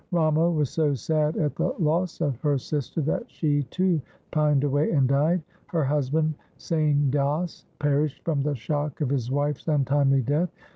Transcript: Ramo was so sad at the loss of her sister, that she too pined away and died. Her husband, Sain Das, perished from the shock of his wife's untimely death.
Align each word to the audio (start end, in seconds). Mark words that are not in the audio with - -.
Ramo 0.11 0.49
was 0.49 0.71
so 0.71 0.95
sad 0.95 1.37
at 1.37 1.53
the 1.55 1.75
loss 1.77 2.21
of 2.21 2.41
her 2.41 2.57
sister, 2.57 3.01
that 3.01 3.29
she 3.29 3.61
too 3.69 4.01
pined 4.31 4.63
away 4.63 4.89
and 4.89 5.07
died. 5.07 5.43
Her 5.67 5.83
husband, 5.83 6.33
Sain 6.57 7.11
Das, 7.11 7.65
perished 7.77 8.23
from 8.25 8.41
the 8.41 8.55
shock 8.55 9.01
of 9.01 9.09
his 9.11 9.29
wife's 9.29 9.67
untimely 9.67 10.23
death. 10.23 10.49